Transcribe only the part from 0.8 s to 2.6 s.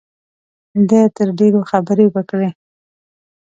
ده تر ډېرو خبرې وکړې.